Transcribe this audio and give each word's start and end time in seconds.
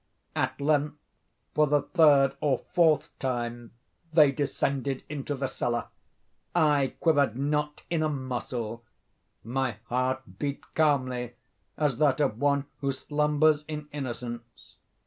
At 0.35 0.59
length, 0.59 0.95
for 1.53 1.67
the 1.67 1.83
third 1.83 2.35
or 2.41 2.65
fourth 2.73 3.11
time, 3.19 3.69
they 4.11 4.31
descended 4.31 5.03
into 5.09 5.35
the 5.35 5.45
cellar. 5.45 5.89
I 6.55 6.95
quivered 6.99 7.35
not 7.37 7.83
in 7.87 8.01
a 8.01 8.09
muscle. 8.09 8.83
My 9.43 9.77
heart 9.89 10.39
beat 10.39 10.63
calmly 10.73 11.35
as 11.77 11.99
that 11.99 12.19
of 12.19 12.39
one 12.41 12.65
who 12.79 12.91
slumbers 12.91 13.63
in 13.67 13.89
innocence. 13.91 14.77